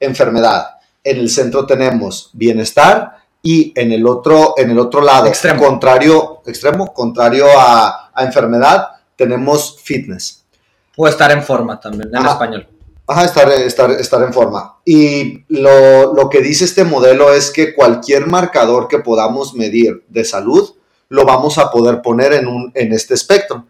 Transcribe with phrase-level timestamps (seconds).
[0.00, 0.76] enfermedad.
[1.04, 5.62] En el centro tenemos bienestar y en el otro, en el otro lado, Extremo.
[5.64, 10.44] contrario, extremo, contrario a, a enfermedad, tenemos fitness.
[10.96, 12.32] O estar en forma también, en Ajá.
[12.32, 12.68] español.
[13.06, 14.76] Ajá, estar, estar, estar en forma.
[14.84, 20.24] Y lo, lo que dice este modelo es que cualquier marcador que podamos medir de
[20.26, 20.74] salud,
[21.08, 23.64] lo vamos a poder poner en, un, en este espectro.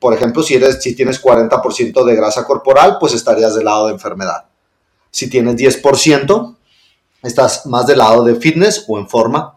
[0.00, 3.92] Por ejemplo, si, eres, si tienes 40% de grasa corporal, pues estarías del lado de
[3.92, 4.46] enfermedad.
[5.14, 6.56] Si tienes 10%,
[7.22, 9.54] estás más del lado de fitness o en forma.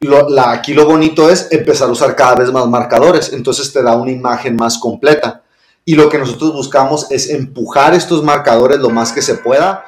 [0.00, 3.82] Lo- la- aquí lo bonito es empezar a usar cada vez más marcadores, entonces te
[3.82, 5.40] da una imagen más completa.
[5.86, 9.86] Y lo que nosotros buscamos es empujar estos marcadores lo más que se pueda.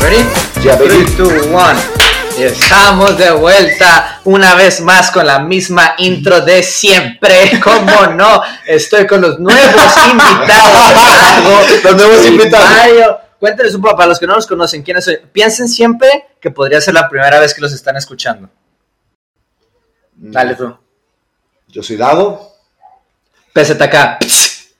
[0.00, 0.24] ¿Ready?
[0.64, 0.88] Ya, baby.
[0.88, 1.95] 3, 2, 1.
[2.38, 7.58] Y estamos de vuelta una vez más con la misma intro de siempre.
[7.64, 8.42] ¿Cómo no?
[8.66, 9.62] Estoy con los nuevos
[10.10, 11.82] invitados.
[11.84, 12.70] Los nuevos invitados.
[12.70, 15.14] Mario, Cuénteles un poco para los que no los conocen quiénes son.
[15.32, 16.08] Piensen siempre
[16.40, 18.48] que podría ser la primera vez que los están escuchando.
[20.14, 20.76] Dale tú.
[21.68, 22.52] Yo soy Dado
[23.52, 24.18] PZK.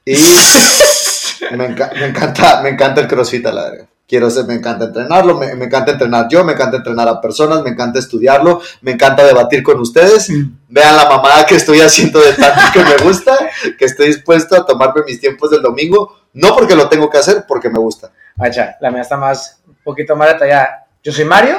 [0.07, 0.15] y
[1.53, 3.73] me, enca- me encanta, me encanta el crossfit a la.
[4.09, 7.62] Quiero ser, me encanta entrenarlo, me, me encanta entrenar yo, me encanta entrenar a personas,
[7.65, 10.29] me encanta estudiarlo, me encanta debatir con ustedes.
[10.69, 13.37] Vean la mamada que estoy haciendo de tanto que me gusta,
[13.77, 17.45] que estoy dispuesto a tomarme mis tiempos del domingo, no porque lo tengo que hacer,
[17.48, 18.13] porque me gusta.
[18.37, 20.87] Vaya, la mía está más, un poquito más detallada.
[21.03, 21.57] Yo soy Mario.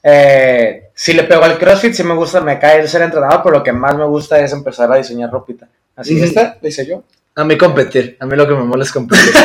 [0.00, 3.58] Eh, sí le pego al CrossFit, sí me gusta, me cae el ser entrenador, pero
[3.58, 5.68] lo que más me gusta es empezar a diseñar ropita.
[5.96, 7.02] Así esta, le hice yo.
[7.38, 8.16] A mí competir.
[8.18, 9.32] A mí lo que me mola es competir.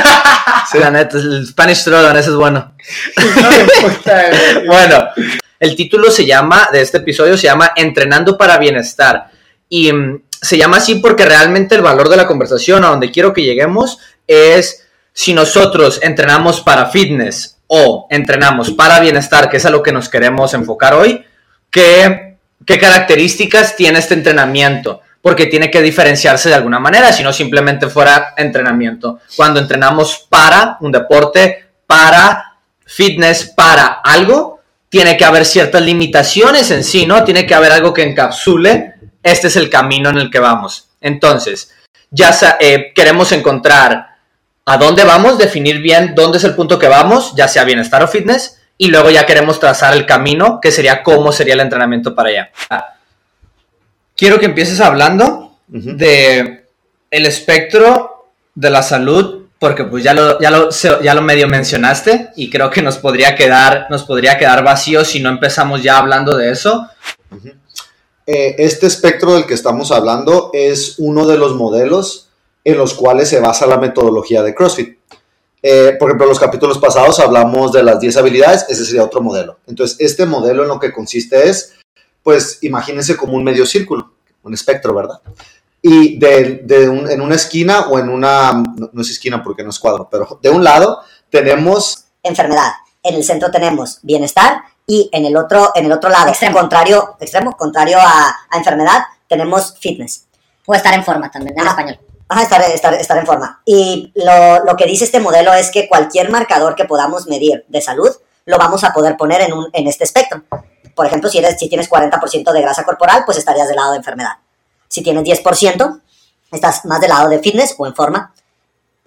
[0.71, 2.73] Sí, la neta, el Spanish Throwdown, ese es bueno.
[3.41, 4.65] No me importa, güey.
[4.65, 5.09] Bueno,
[5.59, 9.29] el título se llama, de este episodio, se llama Entrenando para Bienestar.
[9.67, 13.33] Y mm, se llama así porque realmente el valor de la conversación, a donde quiero
[13.33, 19.69] que lleguemos, es si nosotros entrenamos para fitness o entrenamos para bienestar, que es a
[19.69, 21.25] lo que nos queremos enfocar hoy,
[21.69, 25.01] ¿qué, qué características tiene este entrenamiento?
[25.23, 29.21] Porque tiene que diferenciarse de alguna manera, si no simplemente fuera entrenamiento.
[29.35, 36.83] Cuando entrenamos para un deporte, para fitness, para algo, tiene que haber ciertas limitaciones en
[36.83, 37.23] sí, ¿no?
[37.23, 40.89] Tiene que haber algo que encapsule, este es el camino en el que vamos.
[41.01, 41.73] Entonces,
[42.11, 44.17] ya eh, queremos encontrar
[44.65, 48.07] a dónde vamos, definir bien dónde es el punto que vamos, ya sea bienestar o
[48.07, 52.29] fitness, y luego ya queremos trazar el camino, que sería cómo sería el entrenamiento para
[52.29, 52.51] allá.
[54.15, 55.95] Quiero que empieces hablando Ujú.
[55.95, 56.65] de
[57.09, 60.69] el espectro de la salud, porque pues ya lo, ya lo,
[61.01, 65.21] ya lo medio mencionaste y creo que nos podría quedar, nos podría quedar vacío si
[65.21, 66.87] no empezamos ya hablando de eso.
[68.25, 72.29] Eh, este espectro del que estamos hablando es uno de los modelos
[72.63, 74.97] en los cuales se basa la metodología de CrossFit.
[75.61, 79.21] Eh, por ejemplo, en los capítulos pasados hablamos de las 10 habilidades, ese sería otro
[79.21, 79.59] modelo.
[79.67, 81.73] Entonces, este modelo en lo que consiste es,
[82.23, 84.13] pues, imagínense como un medio círculo,
[84.43, 85.19] un espectro, ¿verdad?
[85.81, 89.63] Y de, de un- en una esquina o en una, no, no es esquina porque
[89.63, 92.71] no es cuadro, pero de un lado tenemos enfermedad.
[93.03, 96.57] En el centro tenemos bienestar y en el otro, en el otro lado, Extremo.
[96.57, 100.25] contrario, extremo, contrario a, a enfermedad, tenemos fitness.
[100.65, 101.71] O estar en forma también, en Ah.
[101.71, 101.99] español.
[102.29, 103.61] Ajá, estar, estar, estar en forma.
[103.65, 107.81] Y lo, lo que dice este modelo es que cualquier marcador que podamos medir de
[107.81, 108.09] salud,
[108.45, 110.41] lo vamos a poder poner en, un, en este espectro.
[110.95, 113.97] Por ejemplo, si, eres, si tienes 40% de grasa corporal, pues estarías del lado de
[113.97, 114.33] enfermedad.
[114.87, 116.01] Si tienes 10%,
[116.51, 118.33] estás más del lado de fitness o en forma.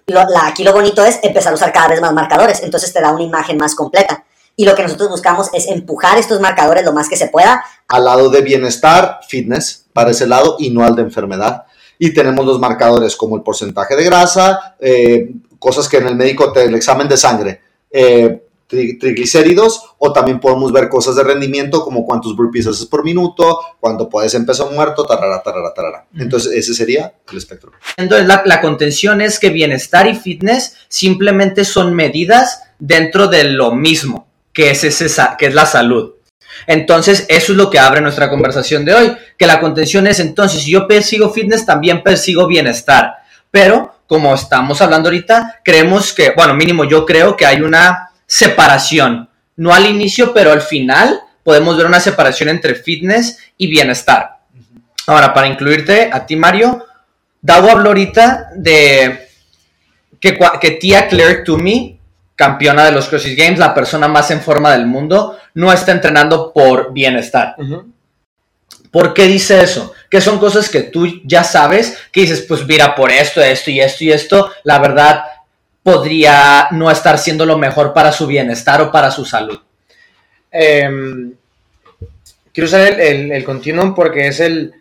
[0.07, 3.01] Lo- la- aquí lo bonito es empezar a usar cada vez más marcadores, entonces te
[3.01, 4.23] da una imagen más completa.
[4.55, 8.03] Y lo que nosotros buscamos es empujar estos marcadores lo más que se pueda al
[8.05, 11.65] lado de bienestar, fitness, para ese lado y no al de enfermedad.
[11.99, 16.51] Y tenemos los marcadores como el porcentaje de grasa, eh, cosas que en el médico
[16.51, 17.61] te el examen de sangre,
[17.91, 23.03] eh, tri- triglicéridos, o también podemos ver cosas de rendimiento como cuántos burpees haces por
[23.03, 26.05] minuto, cuánto puedes en peso muerto, tarara, tarara, tarara.
[26.17, 27.71] Entonces, ese sería el espectro.
[27.97, 33.71] Entonces, la, la contención es que bienestar y fitness simplemente son medidas dentro de lo
[33.71, 35.07] mismo, que es, ese
[35.37, 36.13] que es la salud.
[36.65, 40.63] Entonces, eso es lo que abre nuestra conversación de hoy, que la contención es entonces,
[40.63, 43.17] si yo persigo fitness, también persigo bienestar.
[43.51, 49.29] Pero, como estamos hablando ahorita, creemos que, bueno, mínimo yo creo que hay una separación,
[49.55, 54.39] no al inicio, pero al final podemos ver una separación entre fitness y bienestar.
[55.07, 56.85] Ahora, para incluirte a ti, Mario,
[57.41, 59.29] Dago habló ahorita de
[60.19, 61.97] que, que tía Claire Toomey,
[62.35, 66.51] campeona de los CrossFit Games, la persona más en forma del mundo, no está entrenando
[66.51, 67.55] por bienestar.
[68.91, 69.93] ¿Por qué dice eso?
[70.09, 73.79] Que son cosas que tú ya sabes, que dices, pues mira, por esto, esto y
[73.79, 75.23] esto y esto, la verdad,
[75.87, 79.57] podría no estar siendo lo mejor para su bienestar o para su salud.
[80.51, 81.33] Em,
[82.53, 84.73] quiero usar el, el, el continuum porque es el.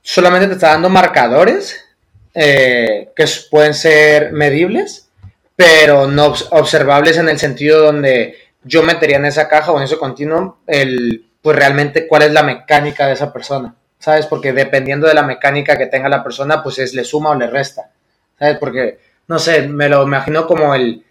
[0.00, 1.84] Solamente te está dando marcadores
[2.32, 5.10] eh, que pueden ser medibles,
[5.54, 9.84] pero no obs- observables en el sentido donde yo metería en esa caja o en
[9.84, 14.24] ese continuum el, pues realmente cuál es la mecánica de esa persona, ¿sabes?
[14.24, 17.48] Porque dependiendo de la mecánica que tenga la persona, pues es le suma o le
[17.48, 17.90] resta,
[18.38, 18.56] ¿sabes?
[18.56, 21.04] Porque, no sé, me lo imagino como el...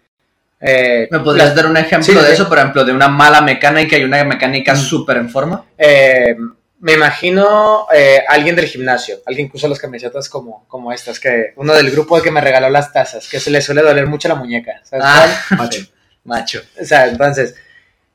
[0.60, 2.48] eh, ¿Me podrías la- dar un ejemplo Sí, de eso?
[2.48, 5.64] Por ejemplo, de una mala mecánica y una mecánica súper en forma.
[5.76, 6.36] Eh,
[6.80, 11.52] me imagino eh, alguien del gimnasio, alguien que usa las camisetas como, como estas, que
[11.56, 14.34] uno del grupo que me regaló las tazas, que se le suele doler mucho la
[14.34, 14.80] muñeca.
[14.82, 15.58] ¿sabes Ah, cuál?
[15.60, 15.82] Macho.
[16.24, 16.62] macho.
[16.80, 17.54] O sea, entonces,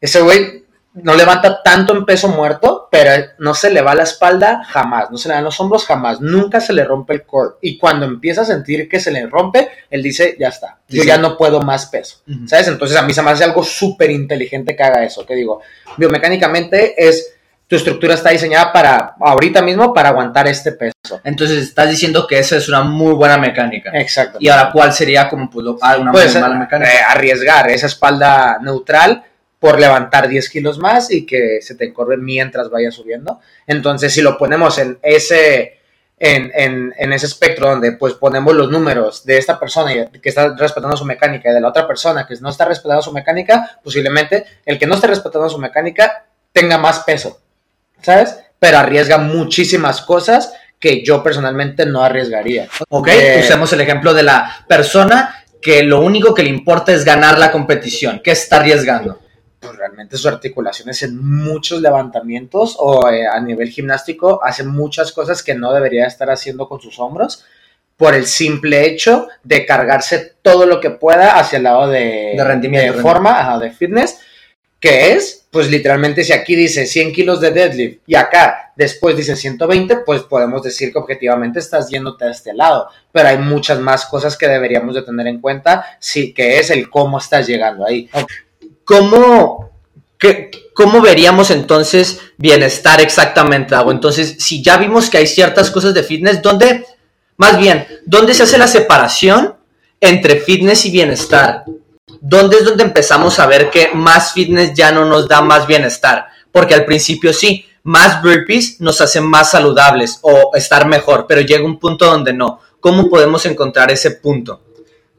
[0.01, 0.65] ese güey
[0.95, 5.17] no levanta tanto en peso muerto, pero no se le va la espalda jamás, no
[5.17, 7.55] se le dan los hombros jamás, nunca se le rompe el core.
[7.61, 11.17] Y cuando empieza a sentir que se le rompe, él dice, ya está, yo ya
[11.17, 12.17] no puedo más peso.
[12.27, 12.47] Ujú.
[12.47, 12.67] ¿Sabes?
[12.67, 15.25] Entonces a mí se me hace algo súper inteligente que haga eso.
[15.25, 15.61] Que digo,
[15.97, 17.33] biomecánicamente es,
[17.67, 21.19] tu estructura está diseñada para, ahorita mismo, para aguantar este peso.
[21.25, 23.91] Entonces estás diciendo que esa es una muy buena mecánica.
[23.93, 24.37] Exacto.
[24.41, 26.89] Y ahora, ¿cuál sería como pues, lo- ah, una Puede muy mala mecánica?
[26.93, 29.23] eh, arriesgar esa espalda neutral
[29.59, 33.39] por levantar 10 kilos más y que se te encorve mientras vaya subiendo.
[33.65, 35.79] Entonces, si lo ponemos en ese,
[36.19, 40.55] en, en- en ese espectro donde pues ponemos los números de esta persona que está
[40.55, 44.45] respetando su mecánica y de la otra persona que no está respetando su mecánica, posiblemente
[44.65, 47.39] el que no esté respetando su mecánica tenga más peso,
[48.01, 48.35] ¿sabes?
[48.59, 52.67] Pero arriesga muchísimas cosas que yo personalmente no arriesgaría.
[52.89, 57.03] Ok, Eh, usemos el ejemplo de la persona que lo único que le importa es
[57.03, 58.21] ganar la competición.
[58.23, 59.19] ¿Qué está arriesgando?
[59.67, 65.43] Pues realmente sus articulaciones en muchos levantamientos o eh, a nivel gimnástico hace muchas cosas
[65.43, 67.45] que no debería estar haciendo con sus hombros
[67.97, 72.43] por el simple hecho de cargarse todo lo que pueda hacia el lado de, De
[72.43, 74.19] rendimiento, de forma, ajá, de fitness,
[74.79, 79.35] que es, pues literalmente si aquí dice 100 kilos de deadlift y acá después dice
[79.35, 84.05] 120, pues podemos decir que objetivamente estás yéndote a este lado, pero hay muchas más
[84.05, 88.07] cosas que deberíamos de tener en cuenta, sí, que es el cómo estás llegando ahí.
[88.87, 89.69] ¿Cómo,
[90.73, 93.91] ¿Cómo veríamos entonces bienestar exactamente, Dago?
[93.91, 96.85] Entonces, si ya vimos que hay ciertas cosas de fitness, ¿dónde,
[97.35, 99.55] más bien, dónde se hace la separación
[99.99, 101.65] entre fitness y bienestar?
[102.21, 106.27] ¿Dónde es donde empezamos a ver que más fitness ya no nos da más bienestar?
[106.53, 111.65] Porque al principio sí, más burpees nos hacen más saludables o estar mejor, pero llega
[111.65, 112.61] un punto donde no.
[112.79, 114.61] ¿Cómo podemos encontrar ese punto?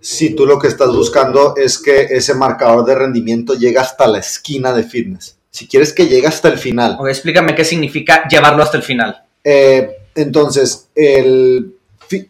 [0.00, 4.18] Si tú lo que estás buscando es que ese marcador de rendimiento llegue hasta la
[4.18, 5.36] esquina de fitness.
[5.50, 6.96] Si quieres que llegue hasta el final.
[6.98, 9.24] Ok, explícame qué significa llevarlo hasta el final.
[9.42, 11.74] Eh, entonces, el,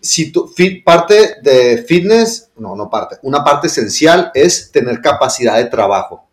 [0.00, 0.53] si tu,
[0.85, 6.25] parte de fitness, no, no parte, una parte esencial es tener capacidad de trabajo.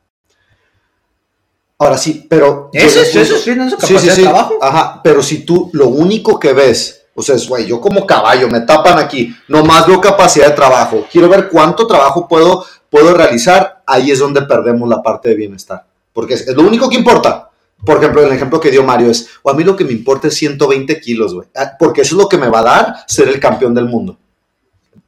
[1.77, 2.69] Ahora sí, pero...
[2.71, 4.57] ¿Eso es, eso es fitness, Sí, capacidad sí, de trabajo?
[4.61, 8.49] Ajá, pero si tú lo único que ves, o sea, es, güey, yo como caballo,
[8.49, 13.81] me tapan aquí, nomás veo capacidad de trabajo, quiero ver cuánto trabajo puedo, puedo realizar,
[13.87, 17.49] ahí es donde perdemos la parte de bienestar, porque es, lo único que importa.
[17.85, 20.27] Por ejemplo, el ejemplo que dio Mario es, o a mí lo que me importa
[20.27, 23.27] es 120 kilos, güey, ah, porque eso es lo que me va a dar ser
[23.27, 24.17] el campeón del mundo.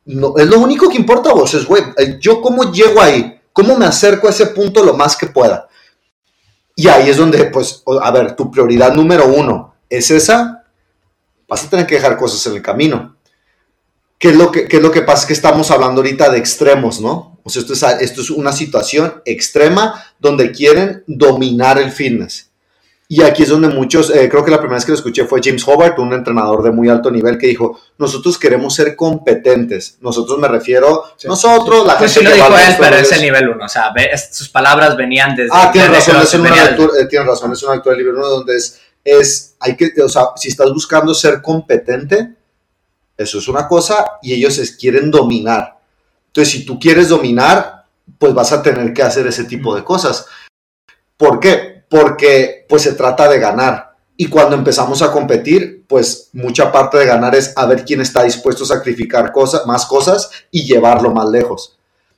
[0.05, 3.77] No, es lo único que importa, vos, es, güey, eh, yo cómo llego ahí, cómo
[3.77, 5.67] me acerco a ese punto lo más que pueda.
[6.75, 10.56] Y ahí es donde, pues, a ver, tu prioridad número uno es esa,
[11.47, 13.15] vas a tener que dejar cosas en el camino.
[14.19, 15.21] ¿Qué es lo que, qué es lo que pasa?
[15.21, 17.39] Es que estamos hablando ahorita de extremos, ¿no?
[17.43, 22.45] O sea, esto es, esto es una situación extrema donde quieren dominar el fitness.
[23.09, 25.39] Y aquí es donde muchos, eh, creo que la primera vez que lo escuché fue
[25.41, 29.97] James Hobart, un entrenador de muy alto nivel, que dijo, nosotros queremos ser competentes.
[30.01, 31.25] Nosotros me refiero, Sí.
[31.27, 33.63] nosotros, la Pues sí gente lo que dijo él, pero es el nivel uno.
[33.63, 33.93] O sea,
[34.29, 35.51] sus palabras venían desde.
[35.53, 38.03] Ah, tienes desde razón, es una venía- lectura, eh, tienes razón, es una lectura del
[38.05, 38.77] libro uno donde es,
[39.07, 42.35] es, hay que, o sea, si estás buscando ser competente,
[43.15, 45.79] eso es una cosa, y ellos es, quieren dominar.
[46.27, 47.85] Entonces, si tú quieres dominar,
[48.19, 50.25] pues vas a tener que hacer ese tipo de cosas.
[51.15, 51.83] ¿Por qué?
[51.89, 53.95] Porque pues se trata de ganar.
[54.17, 58.23] Y cuando empezamos a competir, pues mucha parte de ganar es a ver quién está
[58.23, 61.77] dispuesto a sacrificar cosas, más cosas y llevarlo más lejos.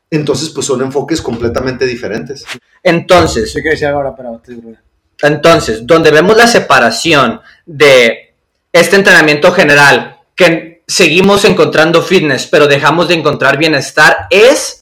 [0.10, 2.46] Entonces, pues son enfoques completamente diferentes.
[2.82, 4.74] Entonces, Sí que decía ahora, pero te digo,
[5.22, 8.34] Entonces, donde vemos la separación de
[8.72, 14.82] este entrenamiento general, que seguimos encontrando fitness, pero dejamos de encontrar bienestar, es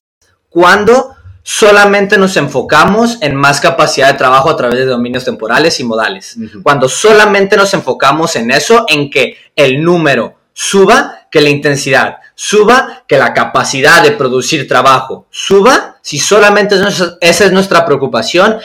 [0.49, 5.83] cuando solamente nos enfocamos en más capacidad de trabajo a través de dominios temporales y
[5.83, 6.35] modales.
[6.61, 13.03] Cuando solamente nos enfocamos en eso, en que el número suba, que la intensidad suba,
[13.07, 18.57] que la capacidad de producir trabajo suba, si solamente esa es nuestra preocupación,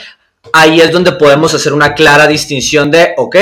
[0.51, 3.35] ahí es donde podemos hacer una clara distinción de, ok,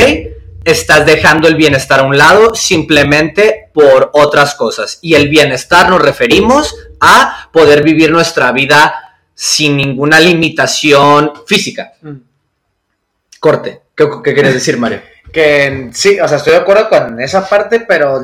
[0.63, 4.99] estás dejando el bienestar a un lado simplemente por otras cosas.
[5.01, 8.93] Y el bienestar nos referimos a poder vivir nuestra vida
[9.33, 11.93] sin ninguna limitación física.
[12.01, 12.17] Mm.
[13.39, 13.81] Corte.
[13.95, 15.01] ¿Qué, qué quieres decir, Mario?
[15.33, 18.21] Que sí, o sea, estoy de acuerdo con esa parte, pero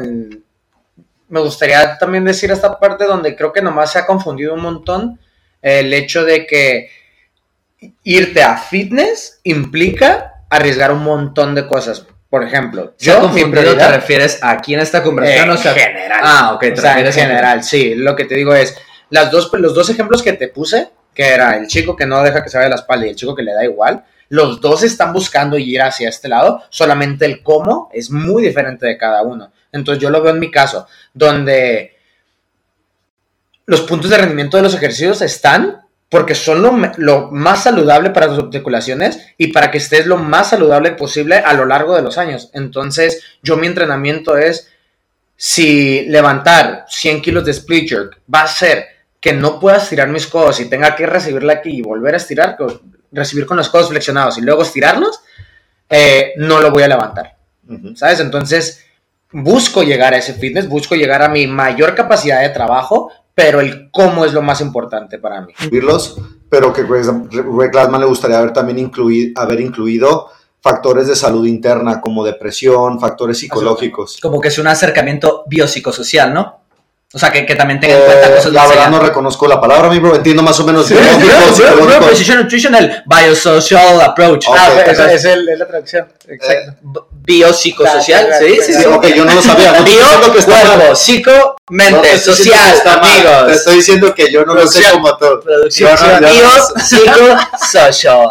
[1.29, 5.19] me gustaría también decir esta parte donde creo que nomás se ha confundido un montón
[5.61, 6.89] el hecho de que
[8.03, 12.05] irte a fitness implica arriesgar un montón de cosas.
[12.29, 16.21] Por ejemplo, yo prioridad, te refieres aquí en esta conversación o sea, general.
[16.21, 17.95] Ah, ok, te en general, sí.
[17.95, 18.77] Lo que te digo es,
[19.09, 22.43] las dos, los dos ejemplos que te puse, que era el chico que no deja
[22.43, 25.13] que se vaya la espalda y el chico que le da igual, los dos están
[25.13, 29.51] buscando ir hacia este lado, solamente el cómo es muy diferente de cada uno.
[29.71, 31.95] Entonces yo lo veo en mi caso, donde
[33.65, 36.61] los puntos de rendimiento de los ejercicios están porque son
[36.97, 41.53] lo, más saludable para tus articulaciones y para que estés lo más saludable posible a
[41.53, 42.49] lo largo de los años.
[42.53, 44.69] Entonces, yo mi entrenamiento es,
[45.35, 48.87] si levantar 100 kilos de split jerk va a ser
[49.19, 52.57] que no pueda estirar mis codos y tenga que recibirla aquí y volver a estirar,
[53.11, 55.21] recibir con los codos flexionados y luego estirarlos,
[55.89, 57.35] eh, no lo voy a levantar.
[57.95, 58.21] ¿Sabes?
[58.21, 58.85] Entonces,
[59.31, 63.91] busco llegar a ese fitness, busco llegar a mi mayor capacidad de trabajo, pero el
[63.91, 65.53] cómo es lo más importante para mí.
[66.49, 72.01] Pero que Greg Glassman le gustaría haber también incluido, haber incluido factores de salud interna
[72.01, 74.17] como depresión, factores psicológicos.
[74.19, 76.61] Como que es un acercamiento biopsicosocial, ¿no?
[77.17, 79.59] O sea, que, que también tenga en cuenta eh, cosas La verdad no reconozco la
[79.59, 80.13] palabra, mi bro.
[80.13, 80.85] Entiendo más o menos.
[80.85, 80.93] Sí,
[82.05, 84.45] Precision Nutritional Biosocial Approach.
[84.53, 86.07] ah, esa es, el, es, la traducción.
[86.27, 86.73] Exacto.
[86.83, 88.29] Eh, biopsicosocial.
[88.39, 88.85] sí, sí, sí.
[88.85, 89.71] Ok, yo no lo sabía.
[89.71, 93.47] No Bio, que cuerpo, psico, mente, social, amigos.
[93.47, 95.39] Te estoy diciendo que yo no lo sé como tú.
[95.43, 95.97] Producción.
[96.19, 96.49] Bio,
[96.85, 97.35] psico,
[97.71, 98.29] social.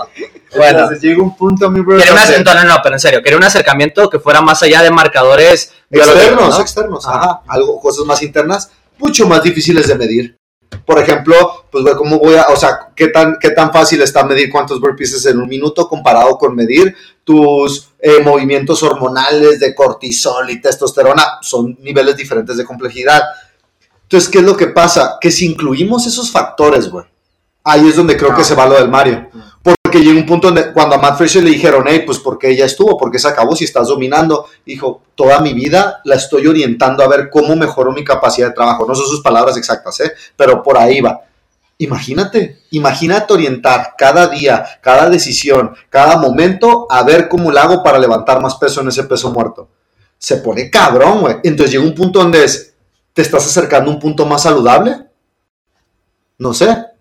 [0.54, 1.96] Bueno, Entonces llega un punto, mi bro.
[1.96, 4.82] Quería un acercamiento, no, no, pero en serio, quería un acercamiento que fuera más allá
[4.82, 7.42] de marcadores externos, externos, ajá.
[7.48, 10.36] algo, cosas más internas, mucho más difíciles de medir.
[10.84, 14.50] Por ejemplo, pues cómo voy a, o sea, qué tan, qué tan fácil está medir
[14.50, 20.60] cuántos burpees en un minuto comparado con medir tus eh, movimientos hormonales de cortisol y
[20.60, 23.22] testosterona, son niveles diferentes de complejidad.
[24.02, 25.18] Entonces, ¿qué es lo que pasa?
[25.20, 27.04] Que si incluimos esos factores, güey,
[27.66, 29.28] ahí es donde creo que se va lo del Mario.
[29.60, 32.64] Porque llegó un punto donde cuando a Matt Fraser le dijeron, hey, pues porque ella
[32.64, 37.08] estuvo, porque se acabó si estás dominando, dijo, toda mi vida la estoy orientando a
[37.08, 38.86] ver cómo mejoro mi capacidad de trabajo.
[38.86, 40.12] No son sus palabras exactas, ¿eh?
[40.36, 41.22] pero por ahí va.
[41.78, 47.98] Imagínate, imagínate orientar cada día, cada decisión, cada momento a ver cómo lo hago para
[47.98, 49.68] levantar más peso en ese peso muerto.
[50.18, 51.36] Se pone cabrón, güey.
[51.42, 52.74] Entonces llega un punto donde es,
[53.12, 55.04] ¿te estás acercando a un punto más saludable?
[56.38, 56.95] No sé,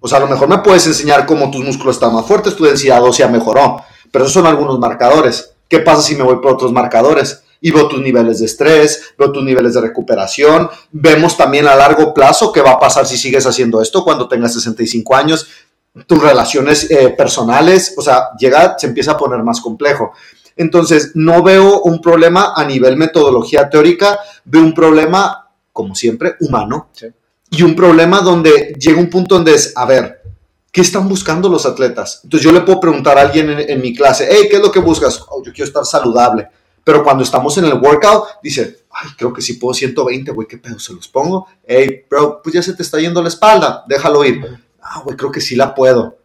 [0.00, 2.64] o sea, a lo mejor me puedes enseñar cómo tus músculos están más fuertes, tu
[2.64, 5.54] densidad ósea mejoró, pero esos son algunos marcadores.
[5.68, 7.42] ¿Qué pasa si me voy por otros marcadores?
[7.60, 12.14] Y veo tus niveles de estrés, veo tus niveles de recuperación, vemos también a largo
[12.14, 15.48] plazo qué va a pasar si sigues haciendo esto cuando tengas 65 años,
[16.06, 20.12] tus relaciones eh, personales, o sea, llega, se empieza a poner más complejo.
[20.56, 26.90] Entonces, no veo un problema a nivel metodología teórica, veo un problema, como siempre, humano.
[26.92, 27.08] Sí
[27.50, 30.22] y un problema donde llega un punto donde es, a ver,
[30.70, 32.20] ¿qué están buscando los atletas?
[32.24, 34.80] Entonces yo le puedo preguntar a alguien en, mi clase, hey, ¿qué es lo que
[34.80, 35.22] buscas?
[35.28, 36.48] Oh, yo quiero estar saludable.
[36.84, 40.58] Pero cuando estamos en el workout, dice, ay, creo que si puedo 120, güey, ¿qué
[40.58, 40.78] pedo?
[40.78, 41.46] ¿Se los pongo?
[41.66, 44.44] Hey, bro, pues ya se te está yendo la espalda, déjalo ir.
[44.80, 46.18] Ah, güey, creo que sí la puedo.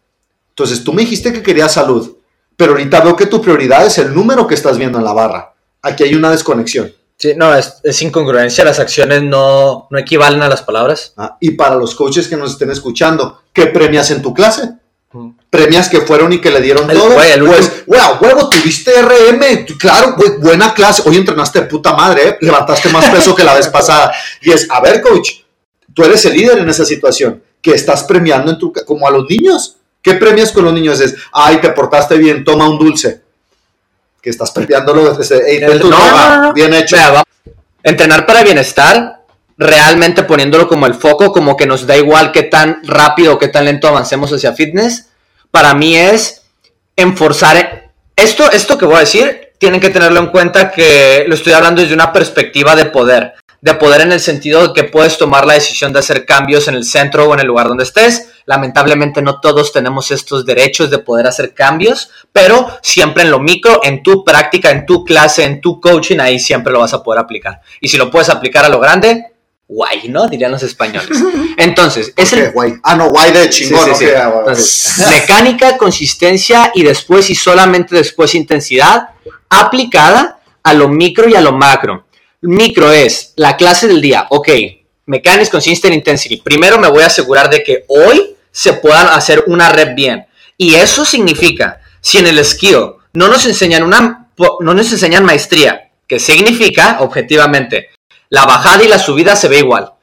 [0.49, 2.15] Entonces tú me dijiste que querías salud,
[2.55, 5.53] pero ahorita veo que tu prioridad es el número que estás viendo en la barra.
[5.81, 6.93] Aquí hay una desconexión.
[7.17, 11.13] Sí, no, es, incongruencia, las acciones no, no, equivalen a las palabras.
[11.15, 14.73] Ah, y para los coaches que nos estén escuchando, ¿qué premias en tu clase?
[15.49, 17.15] Premias que fueron y que le dieron todo.
[17.45, 21.03] pues, huevo, tuviste RM, claro, buena clase.
[21.05, 22.37] Hoy entrenaste de puta madre, ¿eh?
[22.41, 24.11] levantaste más peso que la vez pasada.
[24.41, 25.29] Y es, a ver, coach,
[25.93, 27.43] tú eres el líder en esa situación.
[27.61, 29.77] ¿Qué estás premiando en tu, como a los niños?
[30.01, 30.99] ¿Qué premias con los niños?
[30.99, 33.22] Es, ay, te portaste bien, toma un dulce
[34.23, 36.95] que estás perdiándolo desde no, no, no, bien hecho.
[37.83, 39.19] Entrenar para bienestar,
[39.57, 43.49] realmente poniéndolo como el foco, como que nos da igual qué tan rápido o qué
[43.49, 45.09] tan lento avancemos hacia fitness,
[45.51, 46.43] para mí es
[46.95, 47.91] enforzar.
[48.15, 51.81] Esto, esto que voy a decir, tienen que tenerlo en cuenta que lo estoy hablando
[51.81, 53.33] desde una perspectiva de poder.
[53.59, 56.75] De poder en el sentido de que puedes tomar la decisión de hacer cambios en
[56.75, 60.99] el centro o en el lugar donde estés Lamentablemente no todos tenemos estos derechos de
[60.99, 65.61] poder hacer cambios, pero siempre en lo micro, en tu práctica, en tu clase, en
[65.61, 67.61] tu coaching, ahí siempre lo vas a poder aplicar.
[67.79, 69.33] Y si lo puedes aplicar a lo grande,
[69.67, 70.27] guay, ¿no?
[70.27, 71.23] Dirían los españoles.
[71.57, 72.75] Entonces, es el guay.
[72.83, 73.85] Ah, no, guay de chingón.
[73.85, 74.11] Sí, sí, sí.
[74.11, 74.33] ok, ah.
[74.39, 79.09] Entonces, mecánica, consistencia y después y solamente después intensidad
[79.49, 82.05] aplicada a lo micro y a lo macro.
[82.41, 84.27] Micro es la clase del día.
[84.29, 84.49] Ok,
[85.05, 86.37] mechanics, consistent, intensity.
[86.37, 90.25] Primero me voy a asegurar de que hoy se puedan hacer una rep bien.
[90.57, 95.89] Y eso significa, si en el skill no nos enseñan una, no nos enseñan maestría,
[96.07, 97.89] que significa, objetivamente,
[98.29, 99.93] la bajada y la subida se ve igual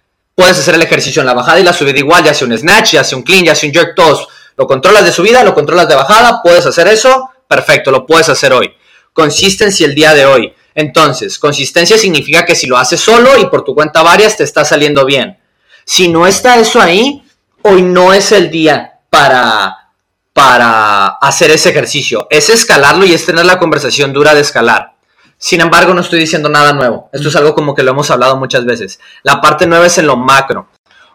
[0.40, 2.92] puedes hacer el ejercicio en la bajada y la subida igual, ya sea un snatch,
[2.92, 4.26] ya sea un clean, ya sea un jerk, todos.
[4.56, 8.54] Lo controlas de subida, lo controlas de bajada, puedes hacer eso, perfecto, lo puedes hacer
[8.54, 8.72] hoy.
[9.12, 10.54] Consistencia el día de hoy.
[10.74, 14.64] Entonces, consistencia significa que si lo haces solo y por tu cuenta varias, te está
[14.64, 15.38] saliendo bien.
[15.84, 17.22] Si no está eso ahí,
[17.62, 19.92] hoy no es el día para,
[20.32, 22.26] para hacer ese ejercicio.
[22.30, 24.94] Es escalarlo y es tener la conversación dura de escalar.
[25.36, 27.08] Sin embargo, no estoy diciendo nada nuevo.
[27.12, 29.00] Esto es algo como que lo hemos hablado muchas veces.
[29.22, 30.68] La parte nueva es en lo macro.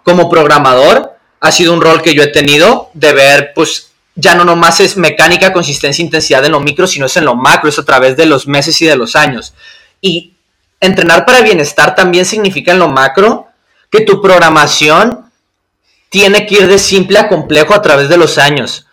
[0.04, 4.46] Como programador, ha sido un rol que yo he tenido de ver, pues, ya no
[4.46, 7.86] nomás es mecánica, consistencia, intensidad en lo micro, sino es en lo macro, es a
[7.86, 9.54] través de los meses y de los años.
[10.02, 10.34] Y
[10.80, 13.48] entrenar para bienestar también significa en lo macro
[13.92, 15.32] que tu programación
[16.10, 18.86] tiene que ir de simple a complejo a través de los años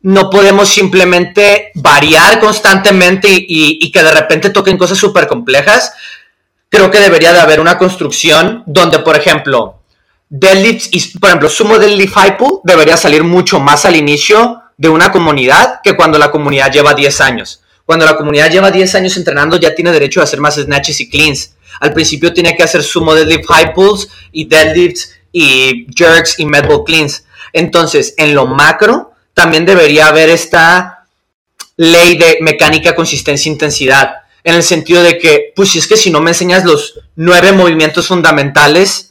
[0.00, 5.92] no podemos simplemente variar constantemente y, y, y que de repente toquen cosas súper complejas.
[6.68, 9.77] Creo que debería de haber una construcción donde, por ejemplo,
[10.30, 14.88] deadlifts y, por ejemplo, sumo deadlift high pull debería salir mucho más al inicio de
[14.88, 17.62] una comunidad que cuando la comunidad lleva 10 años.
[17.84, 21.08] Cuando la comunidad lleva 10 años entrenando ya tiene derecho a hacer más snatches y
[21.08, 21.54] cleans.
[21.80, 26.66] Al principio tiene que hacer sumo deadlift high pulls y deadlifts y jerks y med
[26.66, 27.24] ball cleans.
[27.52, 31.06] Entonces, en lo macro, también debería haber esta
[31.76, 34.16] ley de mecánica, consistencia, intensidad.
[34.44, 37.52] En el sentido de que, pues si es que si no me enseñas los nueve
[37.52, 39.07] movimientos fundamentales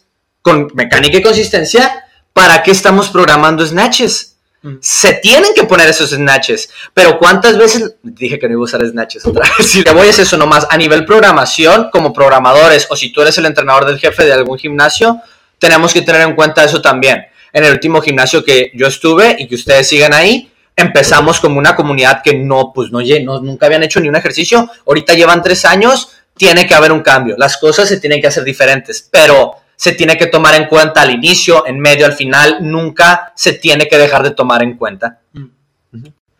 [0.47, 4.35] con mecánica y consistencia, ¿para qué estamos programando snatches?
[4.81, 6.69] Se tienen que poner esos snatches.
[6.93, 7.95] Pero ¿cuántas veces?
[8.01, 9.67] Dije que no iba a usar snatches otra vez.
[9.69, 10.67] Si te voy a eso nomás.
[10.69, 14.57] A nivel programación, como programadores, o si tú eres el entrenador del jefe de algún
[14.57, 15.21] gimnasio,
[15.59, 19.47] tenemos que tener en cuenta eso también en el último gimnasio que yo estuve y
[19.47, 23.83] que ustedes sigan ahí, empezamos como una comunidad que no, pues no, no, nunca habían
[23.83, 27.89] hecho ni un ejercicio, ahorita llevan tres años, tiene que haber un cambio, las cosas
[27.89, 31.79] se tienen que hacer diferentes, pero se tiene que tomar en cuenta al inicio, en
[31.79, 35.19] medio, al final, nunca se tiene que dejar de tomar en cuenta.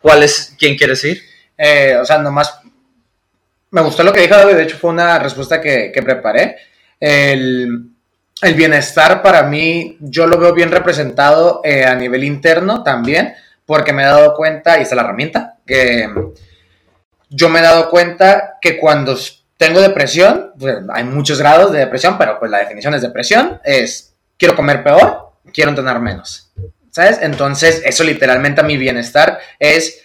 [0.02, 1.22] ¿Cuál es, quién quiere decir?
[1.56, 2.60] Eh, o sea, nomás,
[3.70, 6.56] me gustó lo que dijo David, de hecho fue una respuesta que, que preparé.
[6.98, 7.90] El,
[8.42, 13.92] el bienestar para mí, yo lo veo bien representado eh, a nivel interno también, porque
[13.92, 16.08] me he dado cuenta, y está la herramienta, que
[17.28, 19.16] yo me he dado cuenta que cuando
[19.58, 24.14] tengo depresión, pues, hay muchos grados de depresión, pero pues la definición es depresión, es
[24.38, 26.50] quiero comer peor, quiero entrenar menos,
[26.90, 27.18] ¿sabes?
[27.20, 30.00] Entonces, eso literalmente a mi bienestar es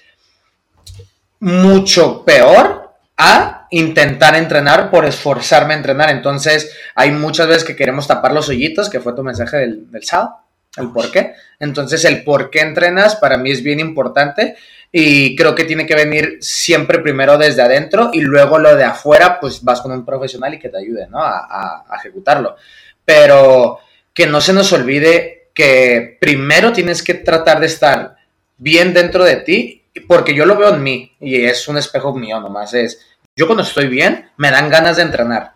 [1.40, 6.10] mucho peor a intentar entrenar por esforzarme a entrenar.
[6.10, 10.04] Entonces, hay muchas veces que queremos tapar los hoyitos, que fue tu mensaje del, del
[10.04, 10.38] sábado,
[10.78, 11.36] el por qué.
[11.60, 14.56] Entonces, el por qué entrenas para mí es bien importante
[14.96, 19.40] y creo que tiene que venir siempre primero desde adentro y luego lo de afuera,
[19.40, 21.18] pues vas con un profesional y que te ayude, ¿no?
[21.20, 22.56] A, ejecutarlo.
[23.04, 23.80] Pero
[24.14, 28.18] que no se nos olvide que primero tienes que tratar de estar
[28.58, 32.40] bien dentro de ti, porque yo lo veo en mí y es un espejo mío
[32.40, 33.02] nomás, es
[33.36, 35.54] yo cuando estoy bien, me dan ganas de entrenar.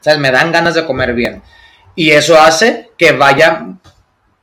[0.00, 0.18] ¿Sabes?
[0.18, 1.40] Me dan ganas de comer bien.
[1.94, 3.64] Y eso hace que vaya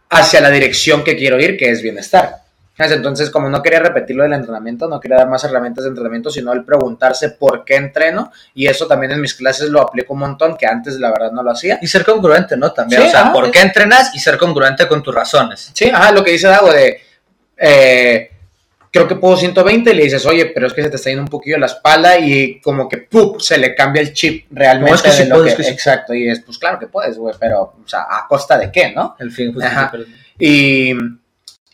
[0.10, 2.39] hacia la dirección que quiero ir, que es bienestar.
[2.80, 6.30] Entonces, como no quería repetir lo del entrenamiento, no quería dar más herramientas de entrenamiento,
[6.30, 8.32] sino el preguntarse por qué entreno.
[8.54, 11.44] Y eso también en mis clases lo aplico un montón, que antes la verdad no
[11.44, 11.78] lo hacía.
[11.82, 12.72] Y ser congruente, ¿no?
[12.72, 13.02] También.
[13.02, 14.16] Sí, o sea, ajá, ¿por es- qué entrenas?
[14.16, 15.72] Y ser congruente con tus razones.
[15.74, 17.02] Sí, ajá, lo que dice Dago de.
[17.58, 18.32] eh,
[18.92, 21.22] creo que puedo 120 y le dices, oye, pero es que se te está yendo
[21.24, 23.40] un poquillo la espalda y como que ¡pup!
[23.40, 24.90] se le cambia el chip realmente.
[24.92, 25.70] No, es que de sí lo que- es que sí.
[25.70, 28.92] Exacto, y es, pues claro que puedes, güey, pero, o sea, ¿a costa de qué,
[28.92, 29.16] no?
[29.20, 29.90] El fin Ajá.
[29.90, 30.94] justifica el- Y,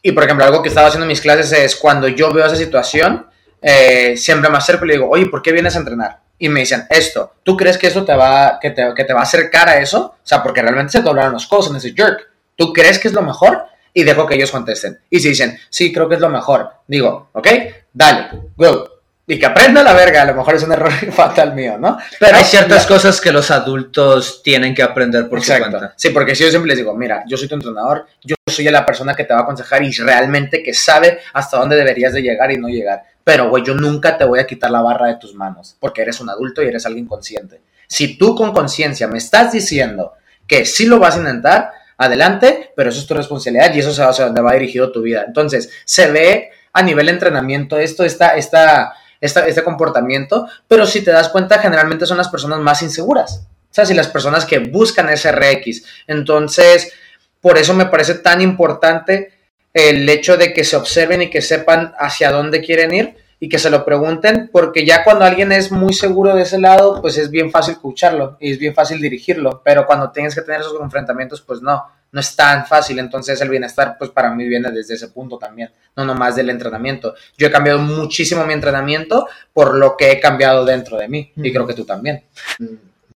[0.05, 2.55] y, por ejemplo, algo que estaba haciendo en mis clases es cuando yo veo esa
[2.55, 3.25] situación,
[3.59, 6.19] eh, siempre me acerco y le digo, oye, ¿por qué vienes a entrenar?
[6.37, 9.21] Y me dicen, esto, ¿tú crees que eso te va, que te, que te va
[9.21, 10.13] a acercar a eso?
[10.13, 12.29] O sea, porque realmente se doblaron los codos en ese jerk.
[12.55, 13.63] ¿Tú crees que es lo mejor?
[13.95, 14.99] Y dejo que ellos contesten.
[15.09, 17.47] Y si dicen, sí, creo que es lo mejor, digo, ok,
[17.91, 18.87] dale, go.
[19.27, 21.97] Y que aprenda la verga, a lo mejor es un error fatal mío, ¿no?
[22.19, 22.87] Pero hay ciertas ya.
[22.87, 25.77] cosas que los adultos tienen que aprender por su Exacto.
[25.77, 25.93] cuenta.
[25.97, 28.85] Sí, porque si yo siempre les digo, mira, yo soy tu entrenador, yo soy la
[28.85, 32.51] persona que te va a aconsejar y realmente que sabe hasta dónde deberías de llegar
[32.51, 33.01] y no llegar.
[33.23, 36.19] Pero, güey, yo nunca te voy a quitar la barra de tus manos, porque eres
[36.19, 37.61] un adulto y eres alguien consciente.
[37.87, 40.13] Si tú con conciencia me estás diciendo
[40.47, 44.01] que sí lo vas a intentar, adelante, pero eso es tu responsabilidad y eso se
[44.03, 45.23] va a donde va dirigido tu vida.
[45.25, 51.11] Entonces, se ve a nivel de entrenamiento esto, esta, esta, este comportamiento, pero si te
[51.11, 53.47] das cuenta, generalmente son las personas más inseguras.
[53.69, 55.83] O sea, si las personas que buscan ese RX.
[56.07, 56.93] Entonces,
[57.41, 59.33] por eso me parece tan importante
[59.73, 63.59] el hecho de que se observen y que sepan hacia dónde quieren ir y que
[63.59, 67.29] se lo pregunten, porque ya cuando alguien es muy seguro de ese lado, pues es
[67.29, 71.41] bien fácil escucharlo y es bien fácil dirigirlo, pero cuando tienes que tener esos enfrentamientos,
[71.41, 71.83] pues no,
[72.15, 75.73] no es tan fácil, entonces el bienestar, pues para mí viene desde ese punto también,
[75.97, 77.13] no nomás del entrenamiento.
[77.37, 81.51] Yo he cambiado muchísimo mi entrenamiento por lo que he cambiado dentro de mí, y
[81.51, 82.23] creo que tú también.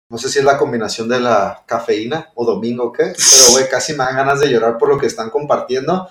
[0.08, 3.68] No sé si es la combinación de la cafeína o domingo o qué, pero güey,
[3.68, 6.08] casi me dan ganas de llorar por lo que están compartiendo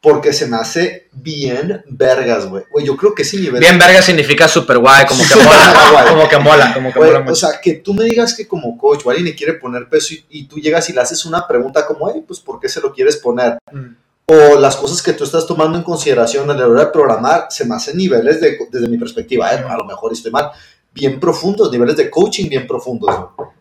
[0.00, 2.64] porque se me hace bien vergas, güey.
[2.70, 3.60] Güey, yo creo que ese nivel...
[3.60, 7.34] Bien vergas significa super guay, como que mola, como que mola, como que mola o
[7.34, 10.24] sea, que tú me digas que como coach o alguien le quiere poner peso y,
[10.30, 12.94] y tú llegas y le haces una pregunta como, hey, pues, ¿por qué se lo
[12.94, 13.58] quieres poner?
[13.70, 13.94] Mm.
[14.24, 17.66] O las cosas que tú estás tomando en consideración a la hora de programar, se
[17.66, 19.64] me hacen niveles, de, desde mi perspectiva, ¿eh?
[19.68, 20.50] a lo mejor estoy mal,
[20.94, 23.14] bien profundos, niveles de coaching bien profundos.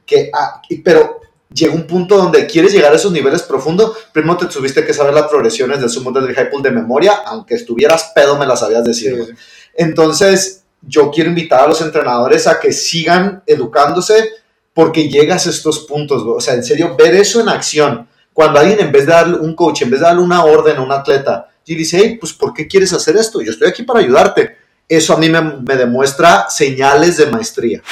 [0.06, 1.19] Que, ah, pero
[1.53, 5.13] llega un punto donde quieres llegar a esos niveles profundos, primero te tuviste que saber
[5.13, 8.83] las progresiones del sumo del high pool de memoria, aunque estuvieras pedo me las sabías
[8.83, 9.35] decir.
[9.75, 14.29] Entonces, yo quiero invitar a los entrenadores a que sigan educándose
[14.73, 18.07] porque llegas a estos puntos, o sea, en serio, ver eso en acción.
[18.31, 20.81] Cuando alguien en vez de darle un coach, en vez de darle una orden a
[20.81, 23.41] un atleta, y dice, hey, pues ¿por qué quieres hacer esto?
[23.41, 24.55] Yo estoy aquí para ayudarte.
[24.88, 27.83] Eso a mí me, me demuestra señales de maestría.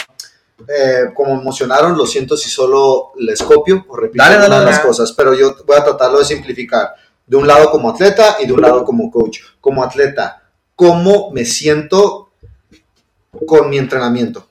[0.68, 4.66] Eh, como emocionaron, lo siento si solo les copio o repito Dale, dale, algunas de
[4.72, 4.88] las dale.
[4.88, 6.94] cosas, pero yo voy a tratarlo de simplificar.
[7.26, 9.40] De un lado como atleta y de un lado como coach.
[9.62, 10.44] Como atleta,
[10.76, 12.32] ¿cómo me siento
[13.46, 14.48] con mi entrenamiento?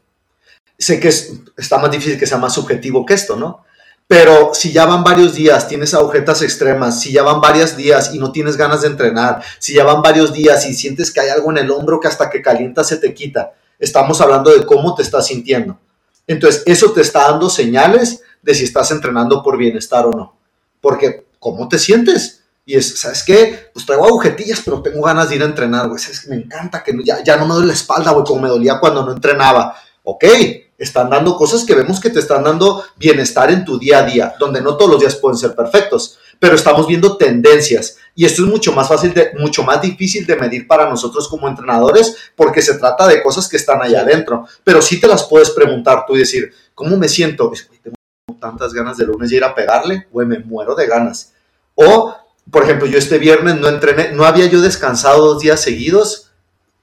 [0.79, 3.65] Sé que es- está más difícil que sea más subjetivo que esto, ¿no?
[4.07, 8.19] Pero si ya van varios días, tienes agujetas extremas, si ya van varios días y
[8.21, 11.51] no tienes ganas de entrenar, si ya van varios días y sientes que hay algo
[11.51, 15.03] en el hombro que hasta que calienta se te quita, estamos hablando de cómo te
[15.03, 15.81] estás sintiendo.
[16.27, 20.37] Entonces, eso te está dando señales de si estás entrenando por bienestar o no.
[20.81, 22.43] Porque, ¿cómo te sientes?
[22.65, 23.71] Y es, ¿sabes qué?
[23.73, 26.03] Pues traigo agujetillas, pero tengo ganas de ir a entrenar, güey.
[26.29, 29.05] Me encanta que ya, ya no me duele la espalda, güey, como me dolía cuando
[29.05, 29.77] no entrenaba.
[30.03, 30.25] Ok,
[30.79, 34.35] están dando cosas que vemos que te están dando bienestar en tu día a día,
[34.39, 37.97] donde no todos los días pueden ser perfectos, pero estamos viendo tendencias.
[38.15, 41.49] Y esto es mucho más fácil, de, mucho más difícil de medir para nosotros como
[41.49, 44.47] entrenadores, porque se trata de cosas que están allá adentro.
[44.65, 47.53] Pero sí te las puedes preguntar tú y decir, ¿cómo me siento?
[47.83, 47.97] Tengo
[48.41, 51.33] tantas ganas de lunes de ir a pegarle, güey, me muero de ganas.
[51.75, 52.15] O,
[52.51, 56.31] por ejemplo, yo este viernes no entrené, no había yo descansado dos días seguidos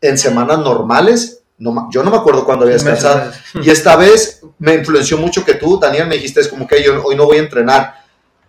[0.01, 1.39] en semanas normales.
[1.57, 3.31] No, ma- yo no me acuerdo cuándo había descansado.
[3.63, 7.03] Y esta vez me influenció mucho que tú, Daniel, me dijiste, es como que yo
[7.03, 8.02] hoy no voy a entrenar.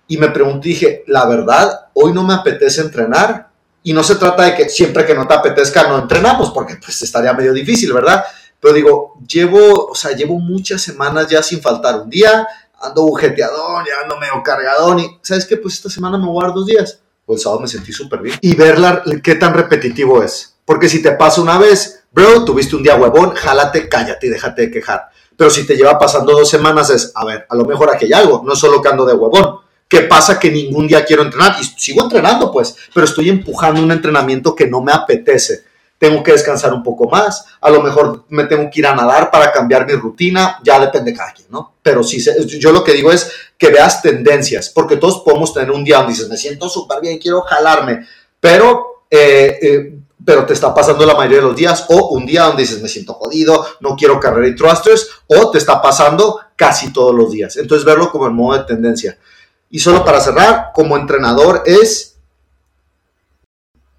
[0.07, 3.49] Y me pregunté, dije, la verdad, hoy no me apetece entrenar.
[3.83, 7.03] Y no se trata de que siempre que no te apetezca no entrenamos, porque pues
[7.03, 8.25] estaría medio difícil, ¿verdad?
[8.61, 12.47] Pero digo, llevo, o sea, llevo muchas semanas ya sin faltar un día,
[12.81, 15.59] ando bujeteadón, ya ando medio cargadón y, ¿sabes qué?
[15.59, 16.99] Pues esta semana me voy a dar dos días.
[17.27, 18.39] Pues el sábado me sentí súper bien.
[18.41, 20.57] Y ver la- qué tan repetitivo es.
[20.65, 24.63] Porque si te pasa una vez, bro, tuviste un día huevón, jálate, cállate y déjate
[24.63, 25.09] de quejar.
[25.37, 28.13] Pero si te lleva pasando dos semanas es, a ver, a lo mejor aquí hay
[28.15, 29.59] algo, no solo que ando de huevón.
[29.95, 31.55] ¿Qué pasa que ningún día quiero entrenar?
[31.61, 35.63] Y sigo entrenando, pues, pero estoy empujando un entrenamiento que no me apetece.
[35.99, 39.31] Tengo que descansar un poco más, a lo mejor me tengo que ir a nadar
[39.31, 41.75] para cambiar mi rutina, ya depende de cada quien, ¿no?
[41.81, 42.21] Pero sí,
[42.59, 46.15] yo lo que digo es que veas tendencias, porque todos podemos tener un día donde
[46.15, 48.05] dices, me siento súper bien, quiero jalarme,
[48.41, 52.43] pero, eh, eh, pero te está pasando la mayoría de los días, o un día
[52.43, 56.93] donde dices, me siento jodido, no quiero carrera y thrusters, o te está pasando casi
[56.93, 57.57] todos los días.
[57.59, 59.17] Entonces, verlo como en modo de tendencia.
[59.71, 62.15] Y solo para cerrar, como entrenador es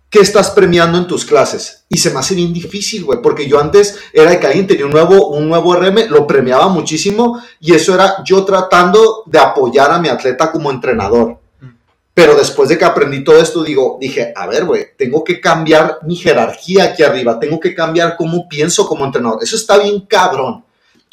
[0.09, 1.85] qué estás premiando en tus clases.
[1.89, 4.85] Y se me hace bien difícil, güey, porque yo antes era de que alguien tenía
[4.85, 9.91] un nuevo, un nuevo RM, lo premiaba muchísimo y eso era yo tratando de apoyar
[9.91, 11.39] a mi atleta como entrenador.
[12.13, 15.99] Pero después de que aprendí todo esto, digo, dije, a ver, güey, tengo que cambiar
[16.03, 19.39] mi jerarquía aquí arriba, tengo que cambiar cómo pienso como entrenador.
[19.43, 20.63] Eso está bien cabrón.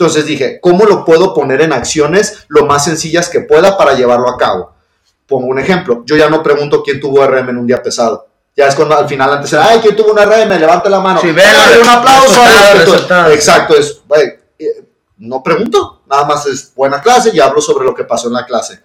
[0.02, 4.28] Entonces dije, ¿cómo lo puedo poner en acciones lo más sencillas que pueda para llevarlo
[4.28, 4.72] a cabo?
[5.28, 6.02] Pongo un ejemplo.
[6.04, 8.26] Yo ya no pregunto quién tuvo RM en un día pesado.
[8.56, 10.58] Ya es cuando al final antes era, ay, ¿quién tuvo un RM?
[10.58, 11.20] Levante la mano.
[11.20, 12.26] Sí, venga, un aplauso.
[12.26, 12.94] resultado, al instructor".
[12.94, 13.30] resultado.
[13.30, 14.02] Exacto, es,
[14.58, 14.84] eh,
[15.18, 16.02] no pregunto.
[16.06, 18.80] Nada más es buena clase y hablo sobre lo que pasó en la clase.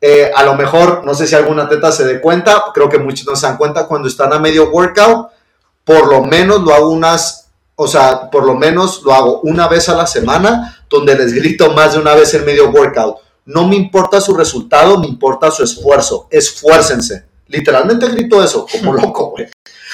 [0.00, 3.26] Eh, a lo mejor, no sé si algún atleta se dé cuenta, creo que muchos
[3.26, 5.28] no se dan cuenta cuando están a medio workout,
[5.84, 7.41] por lo menos lo hago unas,
[7.74, 11.72] o sea, por lo menos lo hago una vez a la semana, donde les grito
[11.72, 13.16] más de una vez en medio workout.
[13.44, 16.28] no me importa su resultado, me importa su esfuerzo.
[16.30, 17.24] Esfuércense.
[17.48, 19.48] Literalmente grito eso, como loco, güey.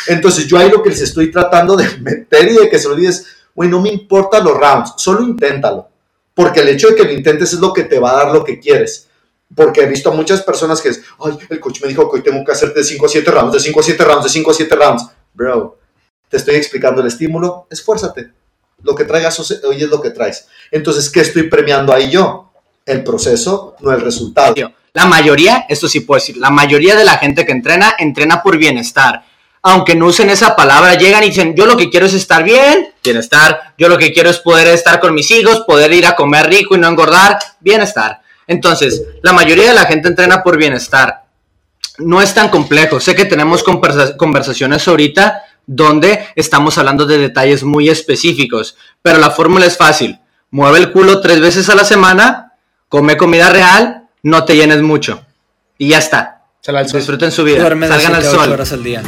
[0.06, 2.94] Entonces yo ahí lo que les estoy tratando de meter y de que se lo
[2.94, 5.88] dices, güey, no me importa los rounds, solo inténtalo.
[6.34, 8.44] Porque el hecho de que lo intentes es lo que te va a dar lo
[8.44, 9.08] que quieres.
[9.54, 12.22] Porque he visto a muchas personas que es, ay, el coach me dijo que hoy
[12.22, 14.50] tengo que hacerte de 5 a 7 rounds, de 5 a 7 rounds, de 5
[14.50, 15.06] a 7 rounds.
[15.34, 15.77] Bro,
[16.28, 18.30] te estoy explicando el estímulo, esfuérzate.
[18.82, 20.46] Lo que traigas hoy es lo que traes.
[20.70, 22.52] Entonces, ¿qué estoy premiando ahí yo?
[22.86, 24.54] El proceso, no el resultado.
[24.92, 28.56] La mayoría, esto sí puedo decir, la mayoría de la gente que entrena, entrena por
[28.56, 29.24] bienestar.
[29.62, 32.94] Aunque no usen esa palabra, llegan y dicen, yo lo que quiero es estar bien,
[33.02, 33.74] bienestar.
[33.76, 36.76] Yo lo que quiero es poder estar con mis hijos, poder ir a comer rico
[36.76, 38.20] y no engordar, bienestar.
[38.46, 41.24] Entonces, la mayoría de la gente entrena por bienestar.
[41.98, 43.00] No es tan complejo.
[43.00, 49.66] Sé que tenemos conversaciones ahorita donde estamos hablando de detalles muy específicos, pero la fórmula
[49.66, 50.18] es fácil.
[50.50, 52.54] Mueve el culo tres veces a la semana,
[52.88, 55.24] come comida real, no te llenes mucho.
[55.76, 56.42] Y ya está.
[56.92, 57.62] Disfruten su vida.
[57.62, 58.50] Salgan al sol.
[58.50, 59.02] horas al día.